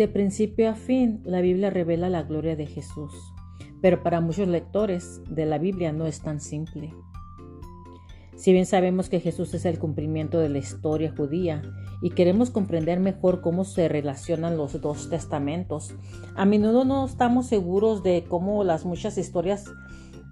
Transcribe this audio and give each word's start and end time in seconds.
De 0.00 0.08
principio 0.08 0.70
a 0.70 0.74
fin, 0.76 1.20
la 1.26 1.42
Biblia 1.42 1.68
revela 1.68 2.08
la 2.08 2.22
gloria 2.22 2.56
de 2.56 2.64
Jesús, 2.64 3.12
pero 3.82 4.02
para 4.02 4.22
muchos 4.22 4.48
lectores 4.48 5.20
de 5.28 5.44
la 5.44 5.58
Biblia 5.58 5.92
no 5.92 6.06
es 6.06 6.22
tan 6.22 6.40
simple. 6.40 6.94
Si 8.34 8.50
bien 8.50 8.64
sabemos 8.64 9.10
que 9.10 9.20
Jesús 9.20 9.52
es 9.52 9.66
el 9.66 9.78
cumplimiento 9.78 10.38
de 10.38 10.48
la 10.48 10.56
historia 10.56 11.12
judía 11.14 11.60
y 12.00 12.12
queremos 12.12 12.48
comprender 12.48 12.98
mejor 12.98 13.42
cómo 13.42 13.64
se 13.64 13.90
relacionan 13.90 14.56
los 14.56 14.80
dos 14.80 15.10
testamentos, 15.10 15.94
a 16.34 16.46
menudo 16.46 16.86
no 16.86 17.04
estamos 17.04 17.48
seguros 17.48 18.02
de 18.02 18.24
cómo 18.26 18.64
las 18.64 18.86
muchas 18.86 19.18
historias, 19.18 19.66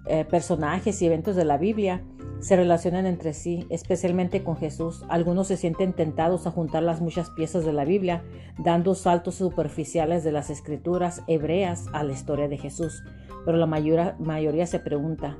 eh, 0.09 0.25
personajes 0.25 1.01
y 1.01 1.05
eventos 1.05 1.35
de 1.35 1.45
la 1.45 1.57
Biblia 1.57 2.01
se 2.39 2.55
relacionan 2.55 3.05
entre 3.05 3.33
sí, 3.33 3.67
especialmente 3.69 4.43
con 4.43 4.57
Jesús. 4.57 5.03
Algunos 5.09 5.47
se 5.47 5.57
sienten 5.57 5.93
tentados 5.93 6.47
a 6.47 6.51
juntar 6.51 6.83
las 6.83 6.99
muchas 6.99 7.29
piezas 7.29 7.63
de 7.63 7.73
la 7.73 7.85
Biblia, 7.85 8.23
dando 8.57 8.95
saltos 8.95 9.35
superficiales 9.35 10.23
de 10.23 10.31
las 10.31 10.49
escrituras 10.49 11.21
hebreas 11.27 11.85
a 11.93 12.03
la 12.03 12.13
historia 12.13 12.47
de 12.47 12.57
Jesús. 12.57 13.03
Pero 13.45 13.57
la 13.57 13.67
mayoría, 13.67 14.65
se 14.65 14.79
pregunta, 14.79 15.37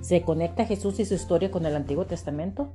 ¿se 0.00 0.22
conecta 0.22 0.64
Jesús 0.64 0.98
y 1.00 1.04
su 1.04 1.14
historia 1.14 1.50
con 1.50 1.64
el 1.66 1.76
Antiguo 1.76 2.06
Testamento? 2.06 2.74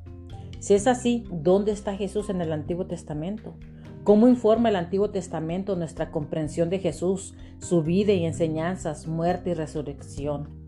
Si 0.60 0.76
es 0.76 0.88
así, 0.88 1.26
¿dónde 1.30 1.72
está 1.72 1.96
Jesús 1.96 2.30
en 2.30 2.42
el 2.42 2.54
Antiguo 2.54 2.86
Testamento? 2.86 3.56
¿Cómo 4.04 4.28
informa 4.28 4.70
el 4.70 4.76
Antiguo 4.76 5.10
Testamento 5.10 5.76
nuestra 5.76 6.12
comprensión 6.12 6.70
de 6.70 6.80
Jesús, 6.80 7.36
su 7.60 7.84
vida 7.84 8.14
y 8.14 8.26
enseñanzas, 8.26 9.08
muerte 9.08 9.50
y 9.52 9.54
resurrección? 9.56 10.63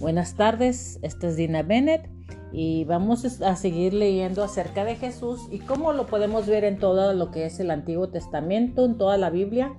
Buenas 0.00 0.34
tardes, 0.34 0.98
esta 1.02 1.28
es 1.28 1.36
Dina 1.36 1.62
Bennett 1.62 2.10
y 2.52 2.84
vamos 2.84 3.40
a 3.40 3.56
seguir 3.56 3.94
leyendo 3.94 4.42
acerca 4.42 4.84
de 4.84 4.96
Jesús 4.96 5.48
y 5.52 5.60
cómo 5.60 5.92
lo 5.92 6.06
podemos 6.06 6.46
ver 6.46 6.64
en 6.64 6.78
todo 6.78 7.14
lo 7.14 7.30
que 7.30 7.46
es 7.46 7.60
el 7.60 7.70
Antiguo 7.70 8.08
Testamento, 8.08 8.84
en 8.84 8.98
toda 8.98 9.16
la 9.18 9.30
Biblia. 9.30 9.72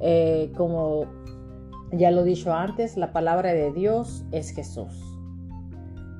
Eh, 0.00 0.52
como 0.56 1.04
ya 1.92 2.10
lo 2.10 2.22
he 2.22 2.24
dicho 2.24 2.52
antes, 2.54 2.96
la 2.96 3.12
palabra 3.12 3.52
de 3.52 3.70
Dios 3.72 4.24
es 4.32 4.50
Jesús. 4.50 4.92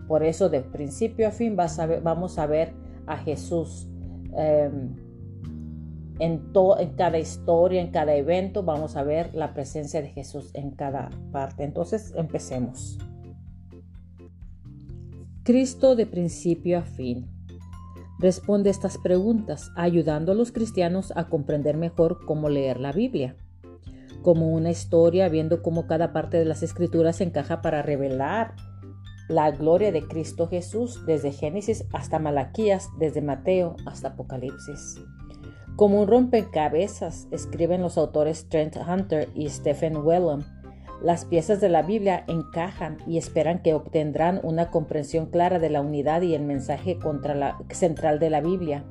Por 0.06 0.24
eso 0.24 0.50
de 0.50 0.60
principio 0.60 1.28
a 1.28 1.30
fin 1.30 1.56
vamos 1.56 2.38
a 2.38 2.46
ver 2.46 2.74
a 3.06 3.16
Jesús. 3.16 3.88
Em, 4.36 4.94
en, 6.18 6.52
en 6.52 6.90
cada 6.96 7.18
historia, 7.18 7.80
en 7.80 7.90
cada 7.92 8.14
evento, 8.14 8.62
vamos 8.62 8.96
a 8.96 9.02
ver 9.02 9.34
la 9.34 9.54
presencia 9.54 10.02
de 10.02 10.08
Jesús 10.08 10.50
en 10.52 10.70
cada 10.72 11.08
parte. 11.32 11.64
Entonces, 11.64 12.12
empecemos. 12.14 12.98
Cristo 15.48 15.96
de 15.96 16.04
principio 16.04 16.76
a 16.76 16.82
fin. 16.82 17.26
Responde 18.18 18.68
estas 18.68 18.98
preguntas, 18.98 19.72
ayudando 19.76 20.32
a 20.32 20.34
los 20.34 20.52
cristianos 20.52 21.10
a 21.16 21.30
comprender 21.30 21.78
mejor 21.78 22.18
cómo 22.26 22.50
leer 22.50 22.78
la 22.78 22.92
Biblia. 22.92 23.34
Como 24.20 24.50
una 24.50 24.70
historia, 24.70 25.30
viendo 25.30 25.62
cómo 25.62 25.86
cada 25.86 26.12
parte 26.12 26.36
de 26.36 26.44
las 26.44 26.62
escrituras 26.62 27.22
encaja 27.22 27.62
para 27.62 27.80
revelar 27.80 28.56
la 29.30 29.50
gloria 29.50 29.90
de 29.90 30.06
Cristo 30.06 30.48
Jesús 30.48 31.06
desde 31.06 31.32
Génesis 31.32 31.86
hasta 31.94 32.18
Malaquías, 32.18 32.90
desde 32.98 33.22
Mateo 33.22 33.76
hasta 33.86 34.08
Apocalipsis. 34.08 34.96
Como 35.76 36.02
un 36.02 36.08
rompecabezas, 36.08 37.26
escriben 37.30 37.80
los 37.80 37.96
autores 37.96 38.50
Trent 38.50 38.76
Hunter 38.76 39.30
y 39.34 39.48
Stephen 39.48 39.96
Wellham 39.96 40.44
las 41.02 41.24
piezas 41.24 41.60
de 41.60 41.68
la 41.68 41.82
Biblia 41.82 42.24
encajan 42.26 42.98
y 43.06 43.18
esperan 43.18 43.62
que 43.62 43.74
obtendrán 43.74 44.40
una 44.42 44.70
comprensión 44.70 45.26
clara 45.26 45.58
de 45.58 45.70
la 45.70 45.80
unidad 45.80 46.22
y 46.22 46.34
el 46.34 46.42
mensaje 46.42 46.98
central 47.70 48.18
de 48.18 48.30
la 48.30 48.40
Biblia, 48.40 48.84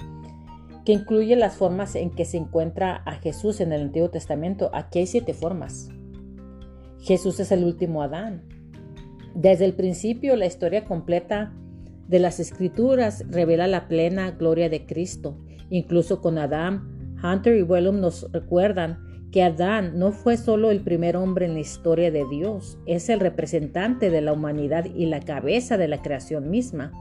que 0.86 0.94
incluye 0.94 1.36
las 1.36 1.58
formas 1.58 1.96
en 1.96 2.10
que 2.10 2.24
se 2.24 2.38
encuentra 2.38 3.04
a 3.06 3.16
Jesús 3.16 3.60
en 3.60 3.74
el 3.74 3.82
Antiguo 3.82 4.10
Testamento. 4.10 4.70
Aquí 4.74 5.00
hay 5.00 5.08
siete 5.08 5.34
formas. 5.34 5.90
Jesús 7.02 7.42
es 7.42 7.52
el 7.52 7.66
último 7.66 8.02
Adán. 8.02 8.44
Desde 9.36 9.66
el 9.66 9.74
principio, 9.74 10.36
la 10.38 10.46
historia 10.46 10.86
completa 10.86 11.54
de 12.08 12.20
las 12.20 12.40
Escrituras 12.40 13.26
revela 13.30 13.68
la 13.68 13.90
plena 13.90 14.32
gloria 14.32 14.70
de 14.70 14.86
Cristo. 14.86 15.38
Incluso 15.70 16.22
con 16.22 16.38
Adán, 16.38 17.18
Hunter 17.22 17.58
y 17.58 17.64
Wellum 17.64 18.00
nos 18.00 18.32
recuerdan 18.32 19.07
que 19.32 19.44
Adán 19.44 20.00
no 20.00 20.12
fue 20.12 20.38
solo 20.38 20.72
el 20.72 20.82
primer 20.82 21.18
hombre 21.18 21.46
en 21.46 21.54
la 21.54 21.60
historia 21.60 22.12
de 22.12 22.26
Dios, 22.30 22.78
es 22.86 23.10
el 23.10 23.20
representante 23.20 24.10
de 24.10 24.22
la 24.22 24.34
humanidad 24.34 24.86
y 24.86 25.06
la 25.06 25.20
cabeza 25.20 25.78
de 25.78 25.88
la 25.88 26.02
creación 26.02 26.50
misma. 26.50 26.92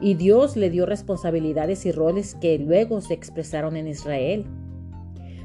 Y 0.00 0.14
Dios 0.14 0.56
le 0.56 0.70
dio 0.70 0.86
responsabilidades 0.86 1.84
y 1.84 1.92
roles 1.92 2.34
que 2.40 2.58
luego 2.58 3.02
se 3.02 3.12
expresaron 3.12 3.76
en 3.76 3.88
Israel. 3.88 4.46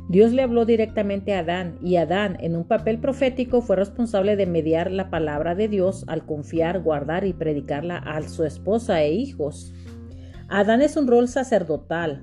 Dios 0.08 0.32
le 0.32 0.44
habló 0.44 0.66
directamente 0.66 1.34
a 1.34 1.40
Adán 1.40 1.80
y 1.82 1.96
Adán, 1.96 2.38
en 2.40 2.56
un 2.56 2.64
papel 2.66 3.00
profético, 3.00 3.62
fue 3.62 3.76
responsable 3.76 4.36
de 4.36 4.46
mediar 4.46 4.92
la 4.92 5.10
palabra 5.10 5.56
de 5.56 5.68
Dios 5.68 6.06
al 6.08 6.26
confiar, 6.26 6.82
guardar 6.82 7.26
y 7.26 7.34
predicarla 7.34 7.98
a 7.98 8.22
su 8.22 8.44
esposa 8.44 9.02
e 9.02 9.14
hijos. 9.14 9.74
Adán 10.48 10.84
es 10.84 10.96
un 10.96 11.08
rol 11.08 11.28
sacerdotal. 11.28 12.22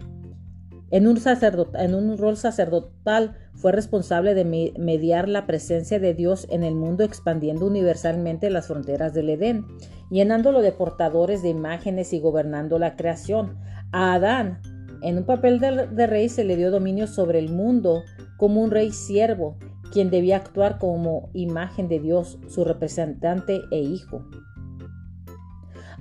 En 0.93 1.07
un, 1.07 2.19
rol 2.19 2.37
sacerdotal 2.37 3.35
fue 3.55 3.73
responsable 3.73 4.35
de 4.35 4.73
mediar 4.79 5.27
la 5.27 5.47
presencia 5.47 5.99
de 5.99 6.13
Dios 6.13 6.47
en 6.51 6.65
el 6.65 6.75
mundo 6.75 7.03
expandiendo 7.03 7.67
universalmente 7.67 8.51
las 8.51 8.67
fronteras 8.67 9.15
del 9.15 9.31
Edén, 9.31 9.65
llenándolo 10.11 10.61
de 10.61 10.71
portadores 10.71 11.43
de 11.43 11.49
imágenes 11.49 12.13
y 12.13 12.21
gobernando 12.21 12.79
la 12.79 12.95
creación. 12.97 13.57
A 13.91 14.13
Adán, 14.13 14.61
en 15.01 15.17
un 15.17 15.25
papel 15.25 15.61
de, 15.61 16.07
rey, 16.07 16.29
se 16.29 16.45
le 16.45 16.57
dio 16.57 16.71
dominio 16.71 17.07
sobre 17.07 17.39
el 17.39 17.49
mundo 17.49 18.03
como 18.37 18.61
un 18.61 18.71
rey 18.71 18.93
siervo, 18.93 19.57
quien 19.95 20.11
debía 20.11 20.37
actuar 20.37 20.79
como 20.79 21.31
imagen 21.33 21.89
de 21.89 22.01
Dios, 22.01 22.39
su 22.49 22.65
representante 22.65 23.63
e 23.71 23.79
hijo. 23.79 24.29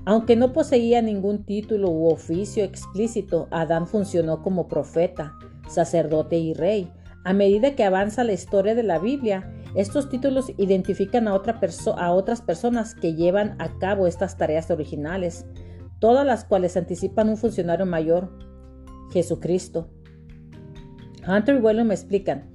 Aunque 0.06 0.36
no 0.36 0.52
poseía 0.52 1.02
ningún 1.02 1.44
título 1.46 1.90
u 1.90 2.08
oficio 2.08 2.64
explícito, 2.64 3.48
Adán 3.52 3.88
funcionó 3.88 4.42
como 4.42 4.68
profeta, 4.68 5.34
sacerdote 5.70 6.38
y 6.38 6.54
rey, 6.54 6.92
a 7.24 7.34
medida 7.34 7.76
que 7.76 7.84
avanza 7.84 8.24
la 8.24 8.34
historia 8.34 8.74
de 8.74 8.82
la 8.82 8.98
Biblia, 8.98 9.54
estos 9.76 10.10
títulos 10.10 10.52
identifican 10.58 11.28
a, 11.28 11.32
a, 11.32 12.12
otras 12.12 12.42
personas 12.42 12.96
que 12.96 13.14
llevan 13.14 13.56
a 13.60 13.78
cabo 13.78 14.08
estas 14.08 14.38
tareas 14.38 14.72
originales, 14.72 15.46
todas 16.00 16.26
las 16.26 16.46
cuales 16.46 16.76
anticipan 16.78 17.30
un 17.30 17.38
funcionario 17.38 17.86
mayor, 17.86 18.32
Jesucristo. 19.14 19.90
Hunter 21.28 21.58
y 21.58 21.60
Wellum 21.60 21.88
me 21.88 21.94
explican, 21.94 22.50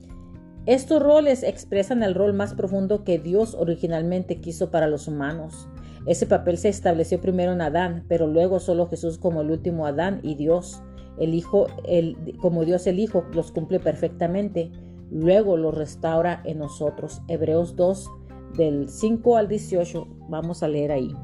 estos 0.66 1.00
roles 1.00 1.44
expresan 1.44 2.02
el 2.02 2.16
rol 2.16 2.32
más 2.32 2.54
profundo 2.54 3.04
que 3.04 3.20
Dios 3.20 3.54
originalmente 3.54 4.40
quiso 4.40 4.72
para 4.72 4.88
los 4.88 5.06
humanos. 5.06 5.68
Ese 6.06 6.26
papel 6.26 6.56
se 6.56 6.68
estableció 6.68 7.20
primero 7.20 7.52
en 7.52 7.60
Adán, 7.60 8.04
pero 8.08 8.26
luego 8.26 8.60
solo 8.60 8.88
Jesús 8.88 9.18
como 9.18 9.40
el 9.40 9.50
último 9.50 9.86
Adán 9.86 10.20
y 10.22 10.36
Dios 10.36 10.82
el 11.18 11.34
Hijo, 11.34 11.66
el, 11.84 12.16
como 12.40 12.64
Dios 12.64 12.86
el 12.86 12.98
Hijo, 12.98 13.24
los 13.32 13.50
cumple 13.50 13.80
perfectamente, 13.80 14.70
luego 15.10 15.56
los 15.56 15.74
restaura 15.74 16.42
en 16.44 16.58
nosotros. 16.58 17.22
Hebreos 17.28 17.76
2, 17.76 18.10
del 18.56 18.88
5 18.88 19.36
al 19.36 19.48
18, 19.48 20.06
vamos 20.28 20.62
a 20.62 20.68
leer 20.68 20.92
ahí. 20.92 21.14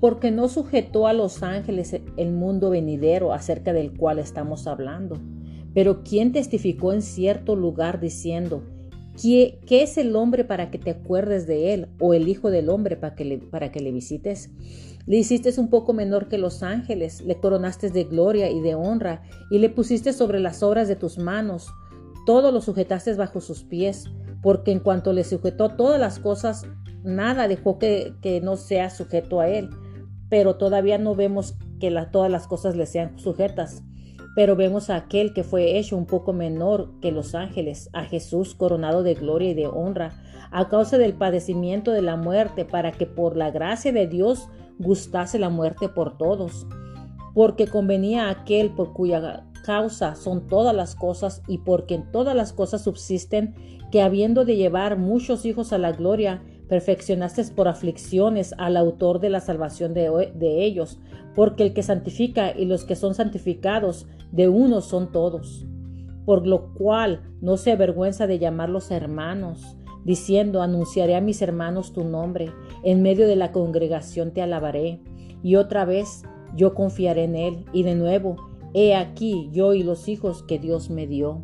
Porque 0.00 0.30
no 0.30 0.48
sujetó 0.48 1.06
a 1.06 1.12
los 1.12 1.42
ángeles 1.42 2.00
el 2.16 2.32
mundo 2.32 2.70
venidero 2.70 3.32
acerca 3.32 3.72
del 3.72 3.96
cual 3.96 4.18
estamos 4.18 4.66
hablando. 4.66 5.18
Pero 5.74 6.02
quien 6.02 6.32
testificó 6.32 6.92
en 6.92 7.02
cierto 7.02 7.56
lugar 7.56 8.00
diciendo, 8.00 8.62
¿qué, 9.20 9.58
¿qué, 9.66 9.82
es 9.82 9.98
el 9.98 10.14
hombre 10.16 10.44
para 10.44 10.70
que 10.70 10.78
te 10.78 10.90
acuerdes 10.90 11.46
de 11.46 11.74
él? 11.74 11.88
¿O 12.00 12.14
el 12.14 12.28
hijo 12.28 12.50
del 12.50 12.68
hombre 12.68 12.96
para 12.96 13.14
que 13.14 13.24
le, 13.24 13.38
para 13.38 13.72
que 13.72 13.80
le 13.80 13.92
visites? 13.92 14.50
Le 15.06 15.16
hiciste 15.16 15.58
un 15.58 15.70
poco 15.70 15.94
menor 15.94 16.28
que 16.28 16.36
los 16.36 16.62
ángeles, 16.62 17.22
le 17.22 17.40
coronaste 17.40 17.88
de 17.88 18.04
gloria 18.04 18.50
y 18.50 18.60
de 18.60 18.74
honra, 18.74 19.22
y 19.50 19.58
le 19.58 19.70
pusiste 19.70 20.12
sobre 20.12 20.38
las 20.38 20.62
obras 20.62 20.86
de 20.86 20.96
tus 20.96 21.16
manos. 21.16 21.68
Todo 22.26 22.52
lo 22.52 22.60
sujetaste 22.60 23.14
bajo 23.14 23.40
sus 23.40 23.64
pies, 23.64 24.04
porque 24.42 24.70
en 24.70 24.80
cuanto 24.80 25.14
le 25.14 25.24
sujetó 25.24 25.70
todas 25.70 25.98
las 25.98 26.18
cosas, 26.18 26.66
nada 27.02 27.48
dejó 27.48 27.78
que, 27.78 28.40
no 28.42 28.56
sea 28.56 28.90
sujeto 28.90 29.40
a 29.40 29.48
él. 29.48 29.70
Pero 30.28 30.56
todavía 30.56 30.98
no 30.98 31.14
vemos 31.14 31.56
que 31.80 31.90
todas 32.12 32.30
las 32.30 32.46
cosas 32.46 32.76
le 32.76 32.84
sean 32.84 33.18
sujetas. 33.18 33.82
Pero 34.38 34.54
vemos 34.54 34.88
a 34.88 34.94
aquel 34.94 35.32
que 35.32 35.42
fue 35.42 35.78
hecho 35.78 35.96
un 35.96 36.06
poco 36.06 36.32
menor 36.32 36.92
que 37.00 37.10
los 37.10 37.34
ángeles, 37.34 37.90
a 37.92 38.04
Jesús 38.04 38.54
coronado 38.54 39.02
de 39.02 39.14
gloria 39.14 39.50
y 39.50 39.54
de 39.54 39.66
honra, 39.66 40.12
a 40.52 40.68
causa 40.68 40.96
del 40.96 41.14
padecimiento 41.14 41.90
de 41.90 42.02
la 42.02 42.14
muerte, 42.14 42.64
para 42.64 42.92
que 42.92 43.04
por 43.04 43.36
la 43.36 43.50
gracia 43.50 43.90
de 43.90 44.06
Dios 44.06 44.48
gustase 44.78 45.40
la 45.40 45.48
muerte 45.48 45.88
por 45.88 46.18
todos, 46.18 46.68
porque 47.34 47.66
convenía 47.66 48.26
a 48.28 48.30
aquel 48.30 48.70
por 48.70 48.92
cuya 48.92 49.44
causa 49.64 50.14
son 50.14 50.46
todas 50.46 50.72
las 50.72 50.94
cosas 50.94 51.42
y 51.48 51.58
porque 51.58 51.96
en 51.96 52.12
todas 52.12 52.36
las 52.36 52.52
cosas 52.52 52.82
subsisten, 52.82 53.56
que 53.90 54.02
habiendo 54.02 54.44
de 54.44 54.54
llevar 54.54 54.98
muchos 54.98 55.46
hijos 55.46 55.72
a 55.72 55.78
la 55.78 55.90
gloria, 55.90 56.44
perfeccionaste 56.68 57.44
por 57.54 57.68
aflicciones 57.68 58.54
al 58.58 58.76
autor 58.76 59.20
de 59.20 59.30
la 59.30 59.40
salvación 59.40 59.94
de, 59.94 60.32
de 60.34 60.64
ellos, 60.64 60.98
porque 61.34 61.62
el 61.62 61.72
que 61.72 61.82
santifica 61.82 62.56
y 62.56 62.66
los 62.66 62.84
que 62.84 62.96
son 62.96 63.14
santificados 63.14 64.06
de 64.32 64.48
uno 64.48 64.80
son 64.80 65.12
todos. 65.12 65.66
Por 66.24 66.46
lo 66.46 66.74
cual 66.74 67.22
no 67.40 67.56
se 67.56 67.72
avergüenza 67.72 68.26
de 68.26 68.38
llamarlos 68.38 68.90
hermanos, 68.90 69.76
diciendo, 70.04 70.62
anunciaré 70.62 71.16
a 71.16 71.20
mis 71.20 71.42
hermanos 71.42 71.92
tu 71.92 72.04
nombre, 72.04 72.52
en 72.84 73.02
medio 73.02 73.26
de 73.26 73.36
la 73.36 73.52
congregación 73.52 74.32
te 74.32 74.42
alabaré. 74.42 75.00
Y 75.42 75.56
otra 75.56 75.84
vez 75.84 76.22
yo 76.54 76.74
confiaré 76.74 77.24
en 77.24 77.36
él, 77.36 77.64
y 77.72 77.82
de 77.82 77.94
nuevo, 77.94 78.36
he 78.74 78.94
aquí 78.94 79.48
yo 79.52 79.74
y 79.74 79.82
los 79.82 80.08
hijos 80.08 80.42
que 80.42 80.58
Dios 80.58 80.90
me 80.90 81.06
dio. 81.06 81.42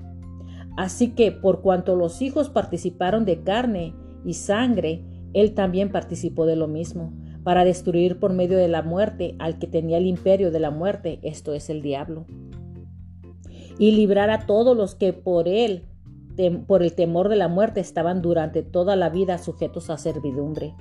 Así 0.77 1.11
que 1.11 1.31
por 1.31 1.63
cuanto 1.63 1.95
los 1.95 2.21
hijos 2.21 2.51
participaron 2.51 3.25
de 3.25 3.43
carne 3.43 3.95
y 4.25 4.35
sangre, 4.35 5.05
él 5.35 5.53
también 5.55 5.91
participó 5.91 6.47
de 6.47 6.57
lo 6.57 6.69
mismo, 6.69 7.13
para 7.43 7.65
destruir 7.65 8.19
por 8.19 8.33
medio 8.33 8.57
de 8.57 8.69
la 8.69 8.83
muerte 8.83 9.37
al 9.39 9.59
que 9.59 9.67
tenía 9.67 9.99
el 9.99 10.07
imperio 10.07 10.51
de 10.51 10.61
la 10.61 10.71
muerte, 10.71 11.21
esto 11.23 11.53
es 11.53 11.69
el 11.69 11.83
diablo, 11.83 12.25
y 13.79 13.93
librar 13.93 14.31
a 14.31 14.47
todos 14.47 14.77
los 14.77 14.95
que 14.95 15.13
por 15.13 15.47
él, 15.47 15.85
por 16.67 16.83
el 16.83 16.95
temor 16.95 17.29
de 17.29 17.37
la 17.37 17.49
muerte, 17.49 17.81
estaban 17.81 18.23
durante 18.23 18.63
toda 18.63 18.97
la 18.97 19.11
vida 19.11 19.39
sujetos 19.39 19.91
a 19.91 19.99
servidumbre, 19.99 20.75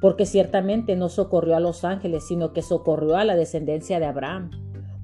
porque 0.00 0.26
ciertamente 0.26 0.94
no 0.94 1.08
socorrió 1.08 1.56
a 1.56 1.60
los 1.60 1.84
ángeles, 1.84 2.26
sino 2.28 2.52
que 2.52 2.62
socorrió 2.62 3.16
a 3.16 3.24
la 3.24 3.36
descendencia 3.36 3.98
de 3.98 4.06
Abraham, 4.06 4.50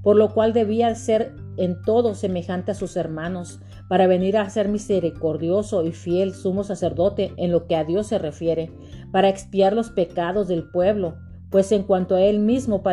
por 0.03 0.15
lo 0.15 0.33
cual 0.33 0.53
debía 0.53 0.93
ser 0.95 1.35
en 1.57 1.81
todo 1.81 2.13
semejante 2.13 2.71
a 2.71 2.75
sus 2.75 2.95
hermanos, 2.95 3.59
para 3.87 4.07
venir 4.07 4.37
a 4.37 4.49
ser 4.49 4.69
misericordioso 4.69 5.83
y 5.83 5.91
fiel 5.91 6.33
sumo 6.33 6.63
sacerdote 6.63 7.33
en 7.37 7.51
lo 7.51 7.67
que 7.67 7.75
a 7.75 7.83
Dios 7.83 8.07
se 8.07 8.17
refiere, 8.17 8.71
para 9.11 9.29
expiar 9.29 9.73
los 9.73 9.89
pecados 9.89 10.47
del 10.47 10.69
pueblo, 10.69 11.15
pues 11.49 11.71
en 11.71 11.83
cuanto 11.83 12.15
a 12.15 12.21
él 12.21 12.39
mismo 12.39 12.83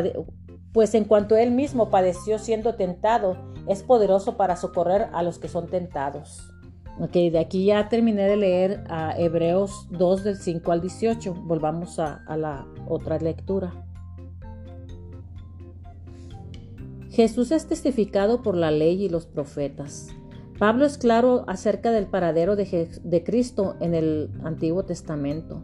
pues 0.73 0.95
en 0.95 1.05
cuanto 1.05 1.37
él 1.37 1.53
mismo 1.53 1.89
padeció 1.89 2.39
siendo 2.39 2.75
tentado, 2.75 3.37
es 3.69 3.85
poderoso 3.85 4.37
para 4.37 4.57
socorrer 4.57 5.07
a 5.13 5.23
los 5.23 5.39
que 5.39 5.47
son 5.47 5.69
tentados. 5.69 6.51
Ok, 7.01 7.13
de 7.13 7.39
aquí 7.39 7.67
ya 7.67 7.89
terminé 7.89 8.23
de 8.23 8.37
leer 8.37 8.85
a 8.89 9.15
Hebreos 9.17 9.87
2 9.91 10.25
del 10.25 10.37
5 10.37 10.73
al 10.73 10.81
18. 10.81 11.35
Volvamos 11.35 12.01
a 12.01 12.37
la 12.37 12.67
otra 12.89 13.19
lectura. 13.19 13.85
Jesús 17.15 17.53
es 17.53 17.69
testificado 17.69 18.43
por 18.43 18.57
la 18.57 18.73
ley 18.73 19.05
y 19.05 19.09
los 19.09 19.27
profetas. 19.27 20.09
Pablo 20.59 20.85
es 20.85 20.99
claro 20.99 21.45
acerca 21.49 21.91
del 21.91 22.07
paradero 22.07 22.55
de, 22.55 23.23
Cristo 23.25 23.75
en 23.81 23.95
el 23.95 24.31
Antiguo 24.45 24.85
Testamento, 24.85 25.63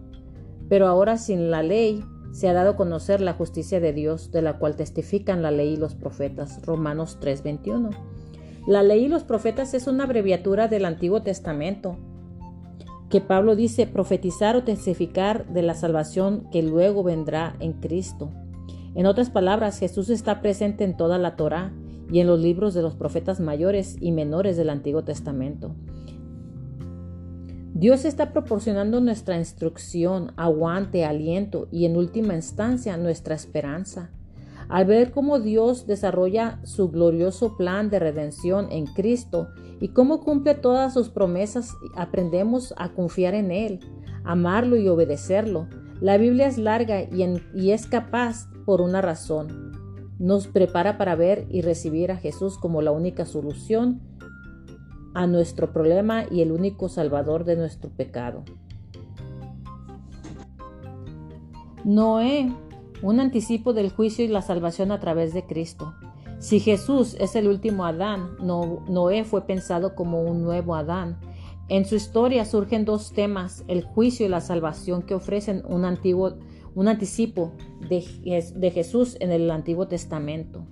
pero 0.68 0.88
ahora 0.88 1.16
sin 1.16 1.50
la 1.50 1.62
ley 1.62 2.04
se 2.32 2.48
ha 2.48 2.52
dado 2.52 2.70
a 2.70 2.76
conocer 2.76 3.20
la 3.20 3.34
justicia 3.34 3.78
de 3.78 3.92
Dios, 3.92 4.32
de 4.32 4.42
la 4.42 4.58
cual 4.58 4.74
testifican 4.74 5.42
la 5.42 5.52
ley 5.52 5.74
y 5.74 5.76
los 5.76 5.94
profetas. 5.94 6.60
Romanos 6.66 7.18
3:21. 7.20 7.90
La 8.66 8.82
ley 8.82 9.04
y 9.04 9.08
los 9.08 9.22
profetas 9.22 9.74
es 9.74 9.86
una 9.86 10.04
abreviatura 10.04 10.66
del 10.66 10.84
Antiguo 10.84 11.22
Testamento, 11.22 11.96
que 13.08 13.20
Pablo 13.20 13.54
dice 13.56 13.86
profetizar 13.86 14.56
o 14.56 14.64
testificar 14.64 15.46
de 15.46 15.62
la 15.62 15.74
salvación 15.74 16.48
que 16.50 16.62
luego 16.62 17.04
vendrá 17.04 17.54
en 17.60 17.74
Cristo. 17.74 18.30
En 18.96 19.06
otras 19.06 19.30
palabras, 19.30 19.78
Jesús 19.78 20.10
está 20.10 20.40
presente 20.40 20.82
en 20.82 20.96
toda 20.96 21.18
la 21.18 21.36
Torá 21.36 21.72
y 22.10 22.20
en 22.20 22.26
los 22.26 22.40
libros 22.40 22.74
de 22.74 22.82
los 22.82 22.94
profetas 22.94 23.40
mayores 23.40 23.96
y 24.00 24.12
menores 24.12 24.56
del 24.56 24.70
Antiguo 24.70 25.04
Testamento. 25.04 25.74
Dios 27.72 28.04
está 28.04 28.32
proporcionando 28.32 29.00
nuestra 29.00 29.38
instrucción, 29.38 30.32
aguante, 30.36 31.04
aliento 31.04 31.68
y 31.70 31.86
en 31.86 31.96
última 31.96 32.34
instancia 32.34 32.96
nuestra 32.96 33.34
esperanza. 33.34 34.10
Al 34.68 34.84
ver 34.84 35.12
cómo 35.12 35.40
Dios 35.40 35.86
desarrolla 35.86 36.60
su 36.64 36.90
glorioso 36.90 37.56
plan 37.56 37.88
de 37.88 37.98
redención 37.98 38.68
en 38.70 38.86
Cristo 38.86 39.48
y 39.80 39.88
cómo 39.88 40.20
cumple 40.20 40.54
todas 40.54 40.92
sus 40.92 41.08
promesas, 41.08 41.74
aprendemos 41.96 42.74
a 42.76 42.90
confiar 42.90 43.34
en 43.34 43.50
Él, 43.50 43.80
amarlo 44.24 44.76
y 44.76 44.88
obedecerlo. 44.88 45.68
La 46.00 46.18
Biblia 46.18 46.46
es 46.46 46.58
larga 46.58 47.02
y, 47.02 47.40
y 47.54 47.70
es 47.70 47.86
capaz 47.86 48.48
por 48.64 48.80
una 48.80 49.00
razón. 49.00 49.59
Nos 50.20 50.48
prepara 50.48 50.98
para 50.98 51.14
ver 51.14 51.46
y 51.48 51.62
recibir 51.62 52.12
a 52.12 52.16
Jesús 52.16 52.58
como 52.58 52.82
la 52.82 52.90
única 52.90 53.24
solución 53.24 54.02
a 55.14 55.26
nuestro 55.26 55.72
problema 55.72 56.26
y 56.30 56.42
el 56.42 56.52
único 56.52 56.90
salvador 56.90 57.44
de 57.44 57.56
nuestro 57.56 57.88
pecado. 57.88 58.44
Noé, 61.84 62.52
un 63.00 63.18
anticipo 63.18 63.72
del 63.72 63.88
juicio 63.88 64.22
y 64.22 64.28
la 64.28 64.42
salvación 64.42 64.92
a 64.92 65.00
través 65.00 65.32
de 65.32 65.46
Cristo. 65.46 65.94
Si 66.38 66.60
Jesús 66.60 67.16
es 67.18 67.34
el 67.34 67.48
último 67.48 67.86
Adán, 67.86 68.36
Noé 68.42 69.24
fue 69.24 69.46
pensado 69.46 69.94
como 69.94 70.22
un 70.22 70.42
nuevo 70.42 70.74
Adán. 70.74 71.18
En 71.70 71.86
su 71.86 71.94
historia 71.94 72.44
surgen 72.44 72.84
dos 72.84 73.12
temas, 73.12 73.64
el 73.68 73.84
juicio 73.84 74.26
y 74.26 74.28
la 74.28 74.42
salvación 74.42 75.00
que 75.00 75.14
ofrecen 75.14 75.62
un 75.66 75.86
antiguo 75.86 76.34
un 76.74 76.88
anticipo 76.88 77.52
de, 77.88 78.00
Jesús 78.72 79.16
en 79.20 79.30
el 79.30 79.50
Antiguo 79.50 79.88
Testamento. 79.88 80.66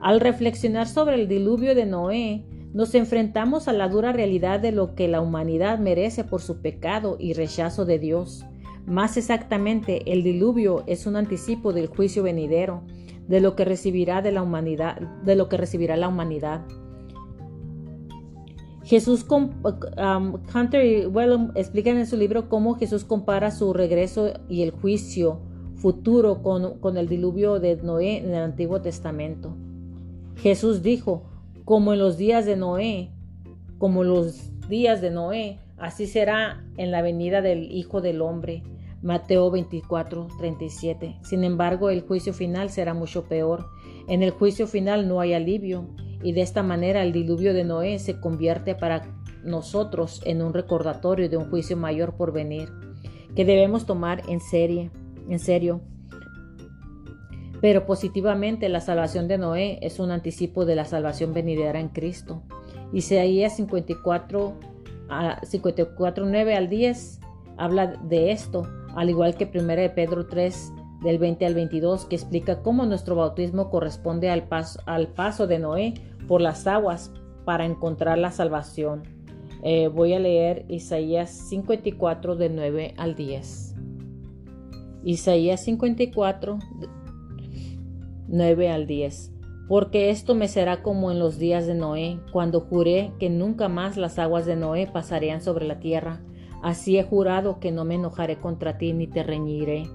Al 0.00 0.20
reflexionar 0.20 0.88
sobre 0.88 1.14
el 1.14 1.28
diluvio 1.28 1.74
de 1.74 1.86
Noé, 1.86 2.44
nos 2.72 2.94
enfrentamos 2.94 3.68
a 3.68 3.72
la 3.72 3.88
dura 3.88 4.12
realidad 4.12 4.60
de 4.60 4.72
lo 4.72 4.94
que 4.94 5.08
la 5.08 5.20
humanidad 5.20 5.78
merece 5.78 6.24
por 6.24 6.42
su 6.42 6.60
pecado 6.60 7.16
y 7.18 7.32
rechazo 7.32 7.86
de 7.86 7.98
Dios. 7.98 8.44
Más 8.86 9.16
exactamente, 9.16 10.12
el 10.12 10.22
diluvio 10.22 10.84
es 10.86 11.06
un 11.06 11.16
anticipo 11.16 11.72
del 11.72 11.86
juicio 11.86 12.22
venidero, 12.22 12.82
de 13.26 13.40
lo 13.40 13.56
que 13.56 13.64
recibirá 13.64 14.22
de 14.22 14.32
la 14.32 14.42
humanidad, 14.42 15.00
de 15.24 15.36
lo 15.36 15.48
que 15.48 15.56
recibirá 15.56 15.96
la 15.96 16.08
humanidad. 16.08 16.66
Jesús, 18.86 19.26
um, 19.28 20.34
Hunter 20.54 20.86
y 20.86 21.06
Wellum 21.06 21.50
explican 21.56 21.96
en 21.96 22.06
su 22.06 22.16
libro 22.16 22.48
cómo 22.48 22.76
Jesús 22.76 23.04
compara 23.04 23.50
su 23.50 23.72
regreso 23.72 24.34
y 24.48 24.62
el 24.62 24.70
juicio 24.70 25.40
futuro 25.74 26.40
con, 26.40 26.78
con 26.78 26.96
el 26.96 27.08
diluvio 27.08 27.58
de 27.58 27.74
Noé 27.82 28.18
en 28.18 28.32
el 28.32 28.42
Antiguo 28.44 28.80
Testamento. 28.80 29.56
Jesús 30.36 30.84
dijo, 30.84 31.24
como 31.64 31.94
en 31.94 31.98
los 31.98 32.16
días 32.16 32.46
de 32.46 32.54
Noé, 32.54 33.10
como 33.78 34.04
los 34.04 34.52
días 34.68 35.00
de 35.00 35.10
Noé, 35.10 35.58
así 35.78 36.06
será 36.06 36.64
en 36.76 36.92
la 36.92 37.02
venida 37.02 37.42
del 37.42 37.72
Hijo 37.72 38.00
del 38.00 38.22
Hombre. 38.22 38.62
Mateo 39.02 39.50
24, 39.50 40.28
37. 40.38 41.18
Sin 41.22 41.42
embargo, 41.42 41.90
el 41.90 42.02
juicio 42.02 42.32
final 42.32 42.70
será 42.70 42.94
mucho 42.94 43.24
peor. 43.24 43.66
En 44.06 44.22
el 44.22 44.30
juicio 44.30 44.68
final 44.68 45.08
no 45.08 45.18
hay 45.18 45.34
alivio 45.34 45.88
y 46.22 46.32
de 46.32 46.42
esta 46.42 46.62
manera 46.62 47.02
el 47.02 47.12
diluvio 47.12 47.54
de 47.54 47.64
Noé 47.64 47.98
se 47.98 48.20
convierte 48.20 48.74
para 48.74 49.02
nosotros 49.44 50.20
en 50.24 50.42
un 50.42 50.52
recordatorio 50.52 51.28
de 51.28 51.36
un 51.36 51.48
juicio 51.48 51.76
mayor 51.76 52.16
por 52.16 52.32
venir, 52.32 52.70
que 53.34 53.44
debemos 53.44 53.86
tomar 53.86 54.22
en 54.28 54.40
serio, 54.40 54.90
en 55.28 55.38
serio. 55.38 55.80
Pero 57.60 57.86
positivamente 57.86 58.68
la 58.68 58.80
salvación 58.80 59.28
de 59.28 59.38
Noé 59.38 59.78
es 59.82 59.98
un 59.98 60.10
anticipo 60.10 60.64
de 60.64 60.76
la 60.76 60.84
salvación 60.84 61.32
venidera 61.32 61.80
en 61.80 61.88
Cristo. 61.88 62.42
Isaías 62.92 63.56
54, 63.56 64.54
54 65.42 66.26
9 66.26 66.54
al 66.54 66.68
10 66.68 67.20
habla 67.56 67.86
de 67.86 68.32
esto, 68.32 68.68
al 68.94 69.10
igual 69.10 69.36
que 69.36 69.50
1 69.52 69.64
de 69.66 69.90
Pedro 69.90 70.26
3 70.26 70.72
del 71.02 71.18
20 71.18 71.46
al 71.46 71.54
22, 71.54 72.06
que 72.06 72.16
explica 72.16 72.62
cómo 72.62 72.86
nuestro 72.86 73.16
bautismo 73.16 73.70
corresponde 73.70 74.30
al 74.30 74.48
paso, 74.48 74.80
al 74.86 75.08
paso 75.08 75.46
de 75.46 75.58
Noé 75.58 75.94
por 76.26 76.40
las 76.40 76.66
aguas 76.66 77.12
para 77.44 77.64
encontrar 77.64 78.18
la 78.18 78.30
salvación. 78.30 79.02
Eh, 79.62 79.88
voy 79.88 80.12
a 80.12 80.18
leer 80.18 80.64
Isaías 80.68 81.30
54 81.30 82.36
de 82.36 82.50
9 82.50 82.94
al 82.96 83.14
10. 83.14 83.74
Isaías 85.04 85.64
54, 85.64 86.58
9 88.28 88.68
al 88.70 88.86
10. 88.86 89.32
Porque 89.68 90.10
esto 90.10 90.34
me 90.34 90.48
será 90.48 90.82
como 90.82 91.10
en 91.10 91.18
los 91.18 91.38
días 91.38 91.66
de 91.66 91.74
Noé, 91.74 92.20
cuando 92.32 92.60
juré 92.60 93.12
que 93.18 93.30
nunca 93.30 93.68
más 93.68 93.96
las 93.96 94.18
aguas 94.18 94.46
de 94.46 94.56
Noé 94.56 94.86
pasarían 94.86 95.40
sobre 95.40 95.66
la 95.66 95.80
tierra. 95.80 96.20
Así 96.62 96.98
he 96.98 97.02
jurado 97.02 97.58
que 97.58 97.72
no 97.72 97.84
me 97.84 97.96
enojaré 97.96 98.38
contra 98.38 98.78
ti 98.78 98.92
ni 98.92 99.06
te 99.06 99.22
reñiré 99.22 99.88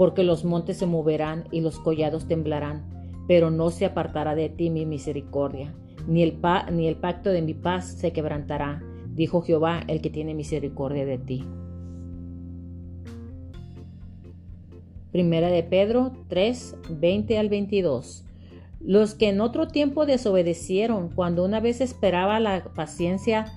porque 0.00 0.24
los 0.24 0.46
montes 0.46 0.78
se 0.78 0.86
moverán 0.86 1.44
y 1.50 1.60
los 1.60 1.78
collados 1.78 2.26
temblarán, 2.26 2.86
pero 3.28 3.50
no 3.50 3.68
se 3.68 3.84
apartará 3.84 4.34
de 4.34 4.48
ti 4.48 4.70
mi 4.70 4.86
misericordia, 4.86 5.74
ni 6.08 6.22
el, 6.22 6.32
pacto 6.96 7.28
de 7.28 7.42
mi 7.42 7.52
paz 7.52 7.98
se 7.98 8.10
quebrantará, 8.10 8.82
dijo 9.14 9.42
Jehová 9.42 9.82
el 9.88 10.00
que 10.00 10.08
tiene 10.08 10.32
misericordia 10.32 11.04
de 11.04 11.18
ti. 11.18 11.44
Primera 15.12 15.50
de 15.50 15.64
Pedro 15.64 16.12
3, 16.28 16.76
20 16.98 17.38
al 17.38 17.50
22. 17.50 18.24
Los 18.80 19.14
que 19.14 19.28
en 19.28 19.42
otro 19.42 19.68
tiempo 19.68 20.06
desobedecieron 20.06 21.10
cuando 21.10 21.44
una 21.44 21.60
vez 21.60 21.82
esperaba 21.82 22.40
la 22.40 22.64
paciencia 22.74 23.52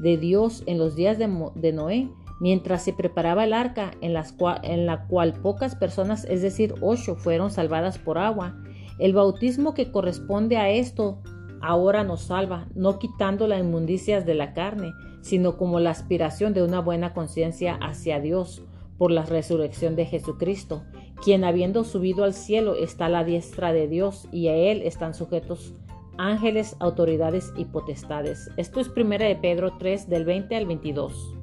de 0.00 0.16
Dios 0.16 0.62
en 0.66 0.78
los 0.78 0.94
días 0.94 1.18
de 1.18 1.72
Noé, 1.72 2.08
mientras 2.40 2.82
se 2.82 2.92
preparaba 2.92 3.44
el 3.44 3.52
arca 3.52 3.92
en, 4.00 4.14
en, 4.62 4.86
la 4.86 5.06
cual 5.06 5.34
pocas 5.34 5.74
personas, 5.74 6.24
es 6.24 6.42
decir, 6.42 6.74
ocho, 6.80 7.16
fueron 7.16 7.50
salvadas 7.50 7.98
por 7.98 8.18
agua. 8.18 8.56
El 8.98 9.12
bautismo 9.12 9.74
que 9.74 9.90
corresponde 9.90 10.56
a 10.56 10.70
esto 10.70 11.20
ahora 11.60 12.04
nos 12.04 12.22
salva, 12.22 12.68
no 12.74 12.98
quitando 12.98 13.46
las 13.46 13.60
inmundicias 13.60 14.24
de 14.26 14.34
la 14.34 14.52
carne, 14.52 14.92
sino 15.20 15.56
como 15.56 15.80
la 15.80 15.90
aspiración 15.90 16.54
de 16.54 16.62
una 16.62 16.80
buena 16.80 17.12
conciencia 17.12 17.74
hacia 17.80 18.20
Dios 18.20 18.62
por 18.96 19.10
la 19.10 19.24
resurrección 19.24 19.96
de 19.96 20.06
Jesucristo, 20.06 20.82
quien 21.22 21.44
habiendo 21.44 21.84
subido 21.84 22.24
al 22.24 22.34
cielo 22.34 22.74
está 22.74 23.06
a 23.06 23.10
la 23.10 23.24
diestra 23.24 23.72
de 23.72 23.88
Dios 23.88 24.28
y 24.32 24.48
a 24.48 24.54
él 24.54 24.82
están 24.82 25.14
sujetos 25.14 25.74
ángeles, 26.18 26.76
autoridades 26.80 27.52
y 27.56 27.64
potestades. 27.64 28.50
Esto 28.56 28.80
es 28.80 28.88
1 28.88 29.18
de 29.18 29.38
Pedro 29.40 29.78
3 29.78 30.08
del 30.08 30.24
20 30.24 30.56
al 30.56 30.66
22. 30.66 31.37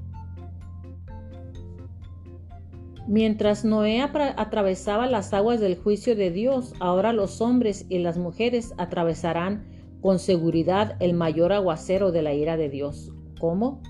Mientras 3.08 3.64
Noé 3.64 4.02
atravesaba 4.02 5.06
las 5.06 5.32
aguas 5.34 5.60
del 5.60 5.78
juicio 5.78 6.16
de 6.16 6.32
Dios, 6.32 6.74
ahora 6.80 7.14
los 7.14 7.40
hombres 7.40 7.86
y 7.88 8.00
las 8.00 8.18
mujeres 8.18 8.74
atravesarán 8.78 9.68
con 10.02 10.18
seguridad 10.18 10.96
el 11.00 11.14
mayor 11.14 11.54
aguacero 11.54 12.12
de 12.12 12.24
la 12.24 12.34
ira 12.34 12.58
de 12.58 12.70
Dios. 12.70 13.12
¿Cómo? 13.40 13.82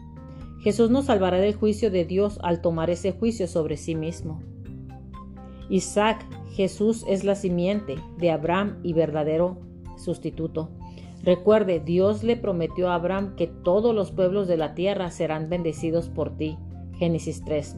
Jesús 0.61 0.89
nos 0.89 1.05
salvará 1.05 1.37
del 1.37 1.55
juicio 1.55 1.91
de 1.91 2.03
Dios 2.03 2.39
al 2.43 2.61
tomar 2.61 2.89
ese 2.89 3.13
juicio 3.13 3.47
sobre 3.47 3.77
sí 3.77 3.95
mismo. 3.95 4.41
Isaac, 5.69 6.25
Jesús 6.51 7.05
es 7.07 7.23
la 7.23 7.35
simiente 7.35 7.95
de 8.17 8.31
Abraham 8.31 8.79
y 8.83 8.93
verdadero 8.93 9.57
sustituto. 9.97 10.71
Recuerde, 11.23 11.79
Dios 11.79 12.23
le 12.23 12.35
prometió 12.35 12.89
a 12.89 12.95
Abraham 12.95 13.35
que 13.35 13.47
todos 13.47 13.95
los 13.95 14.11
pueblos 14.11 14.47
de 14.47 14.57
la 14.57 14.75
tierra 14.75 15.09
serán 15.09 15.49
bendecidos 15.49 16.09
por 16.09 16.35
ti. 16.37 16.57
Génesis 16.97 17.43
3, 17.43 17.77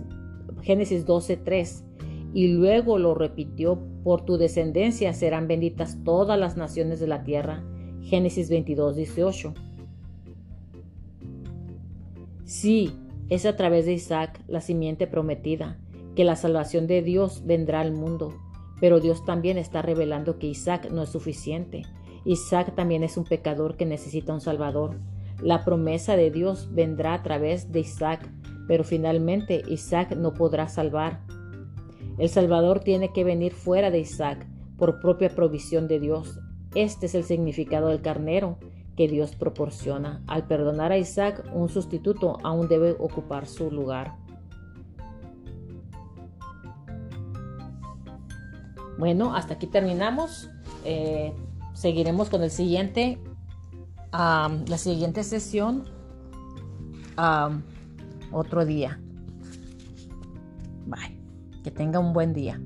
Génesis 0.68 1.06
12, 1.06 1.38
3. 1.38 1.86
Y 2.34 2.50
luego 2.50 2.98
lo 2.98 3.16
repitió, 3.16 3.80
por 4.04 4.26
tu 4.26 4.38
descendencia 4.38 5.14
serán 5.14 5.48
benditas 5.48 5.98
todas 6.04 6.38
las 6.38 6.58
naciones 6.58 7.00
de 7.00 7.08
la 7.08 7.24
tierra. 7.24 7.64
Génesis 8.02 8.50
22, 8.50 8.98
18. 8.98 9.54
Sí, 12.44 12.92
es 13.30 13.46
a 13.46 13.56
través 13.56 13.86
de 13.86 13.94
Isaac, 13.94 14.42
la 14.50 14.60
simiente 14.60 15.08
prometida, 15.08 15.80
que 16.18 16.26
la 16.26 16.36
salvación 16.36 16.86
de 16.86 17.02
Dios 17.02 17.44
vendrá 17.46 17.80
al 17.80 17.94
mundo. 17.94 18.34
Pero 18.82 19.00
Dios 19.00 19.24
también 19.24 19.58
está 19.58 19.82
revelando 19.82 20.38
que 20.38 20.48
Isaac 20.48 20.92
no 20.92 21.04
es 21.04 21.10
suficiente. 21.10 21.84
Isaac 22.26 22.76
también 22.76 23.06
es 23.06 23.16
un 23.16 23.24
pecador 23.24 23.78
que 23.78 23.86
necesita 23.86 24.34
un 24.34 24.42
Salvador. 24.42 25.00
La 25.42 25.64
promesa 25.64 26.18
de 26.18 26.30
Dios 26.30 26.68
vendrá 26.74 27.14
a 27.14 27.24
través 27.24 27.72
de 27.72 27.80
Isaac, 27.80 28.30
pero 28.68 28.84
finalmente 28.84 29.64
Isaac 29.68 30.16
no 30.16 30.34
podrá 30.34 30.68
salvar. 30.68 31.22
El 32.18 32.30
Salvador 32.30 32.82
tiene 32.82 33.14
que 33.14 33.24
venir 33.24 33.54
fuera 33.54 33.92
de 33.92 34.00
Isaac 34.00 34.46
por 34.78 35.00
propia 35.00 35.30
provisión 35.30 35.88
de 35.88 36.00
Dios. 36.00 36.40
Este 36.76 37.06
es 37.06 37.16
el 37.16 37.24
significado 37.24 37.88
del 37.88 38.02
carnero 38.02 38.58
que 38.96 39.08
Dios 39.08 39.36
proporciona. 39.36 40.24
Al 40.28 40.48
perdonar 40.48 40.92
a 40.92 40.98
Isaac, 40.98 41.44
un 41.54 41.70
sustituto 41.70 42.38
aún 42.44 42.68
debe 42.68 42.92
ocupar 43.00 43.48
su 43.48 43.72
lugar. 43.72 44.16
Bueno, 48.98 49.36
hasta 49.36 49.54
aquí 49.54 49.68
terminamos. 49.68 50.50
Eh, 50.84 51.34
seguiremos 51.74 52.30
con 52.30 52.42
el 52.42 52.50
siguiente, 52.50 53.20
la 54.12 54.78
siguiente 54.78 55.24
sesión 55.24 55.84
otro 58.32 58.66
día. 58.66 59.00
Bye. 60.86 61.20
Que 61.64 61.72
tenga 61.72 62.00
un 62.00 62.14
buen 62.14 62.34
día. 62.34 62.60